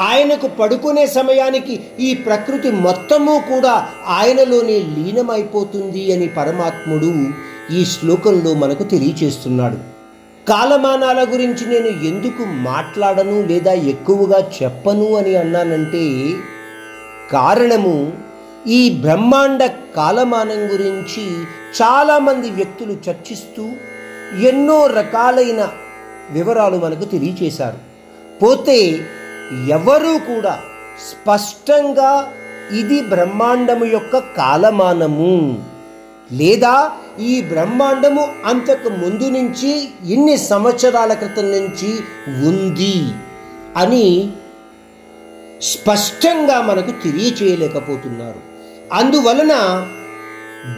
[0.00, 7.12] ఆయనకు పడుకునే సమయానికి ఈ ప్రకృతి మొత్తము కూడా ఆయనలోనే లీనమైపోతుంది అని పరమాత్ముడు
[7.74, 9.96] ఈ శ్లోకంలో మనకు తెలియచేస్తున్నాడు.
[10.48, 16.34] కాలమానాల గురించి నేను ఎందుకు మాట్లాడను లేదా ఎక్కువగా చెప్పను అని అన్నానంటే
[17.32, 18.12] కారణము
[18.66, 21.24] ఈ బ్రహ్మాండ కాలమానం గురించి
[21.82, 23.68] చాలామంది వ్యక్తులు చర్చిస్తూ
[24.48, 25.68] ఎన్నో రకాలైన
[26.30, 27.78] వివరాలు మనకు తెలియచేశారు.
[28.38, 29.00] పోతే
[29.68, 30.58] ఎవరూ కూడా
[31.10, 32.32] స్పష్టంగా
[32.78, 35.64] ఇది బ్రహ్మాండము యొక్క కాలమానము.
[36.32, 41.90] లేదా ఈ బ్రహ్మాండము అంతకు ముందు నుంచి ఇన్ని సంవత్సరాల క్రితం నుంచి
[42.48, 43.08] ఉంది
[43.76, 44.30] అని
[45.62, 48.56] స్పష్టంగా మనకు తెలియచేయలేకపోతున్నారు.
[48.92, 49.54] అందువలన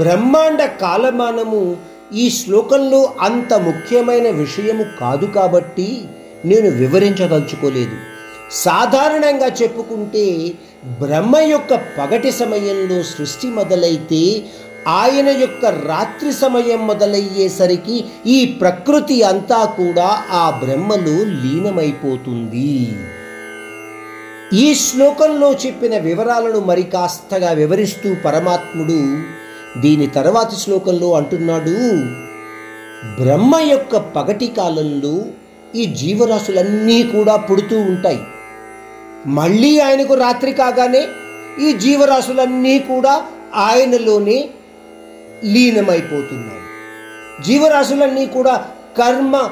[0.00, 1.76] బ్రహ్మాండ కాలమానము
[2.14, 6.04] ఈ శ్లోకంలో అంత ముఖ్యమైన విషయము కాదు కాబట్టి
[6.44, 8.15] నేను వివరించదలుచుకోలేదు.
[8.50, 14.44] సాధారణంగా చెప్పుకుంటే బ్రహ్మ యొక్క పగటి సమయంలో సృష్టి మొదలైతే
[14.86, 22.96] ఆయన యొక్క రాత్రి సమయం మొదలయ్యేసరికి ఈ ప్రకృతి అంతా కూడా ఆ బ్రహ్మలో లీనమైపోతుంది.
[24.54, 29.00] ఈ శ్లోకంలో చెప్పిన వివరాలను మరి కాస్తగా వివరిస్తూ పరమాత్ముడు
[29.80, 31.78] దీని తర్వాతి శ్లోకంలో అంటున్నాడు
[33.22, 35.24] బ్రహ్మ యొక్క పగటి కాలంలో
[35.74, 38.20] ఈ జీవరాశులన్నీ కూడా పుడుతూ ఉంటాయి.
[39.26, 41.06] మళ్ళీ ఆయనకు రాత్రి కాగానే
[41.60, 43.22] ఈ జీవరాశులన్నీ కూడా
[43.54, 44.48] ఆయనలోనే
[45.44, 46.56] లీనమైపోతున్నాయి.
[47.42, 48.66] జీవరాశులన్నీ కూడా
[48.98, 49.50] కర్మ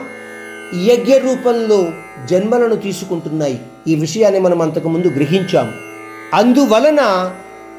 [0.85, 1.93] యజ్ఞ రూపంలో
[2.31, 3.61] జన్మలను తీసుకుంటున్నాయి.
[3.87, 5.73] ఈ విషయాన్ని మనం అంతకుముందు గ్రహించాము
[6.35, 7.33] అందువలన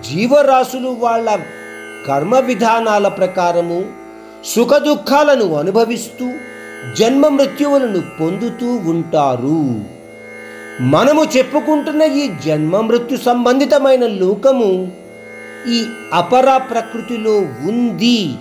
[0.09, 1.39] జీవరాశులు వాళ్ళ
[2.07, 3.85] కర్మ విధానాల ప్రకారము
[4.45, 6.31] సుఖ దుఃఖాలను అనుభవిస్తూ
[6.99, 9.94] జన్మ మృత్యువులను పొందుతూ ఉంటారు.
[10.81, 14.91] మనము చెప్పుకుంటున్న ఈ జన్మ మృత్యు సంబంధితమైన లోకము
[15.67, 17.35] ఈ అపర ప్రకృతిలో
[17.67, 18.37] ఉంది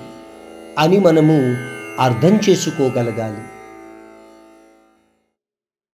[0.78, 1.56] అని మనము
[2.00, 3.53] అర్థం చేసుకోగలగాలి.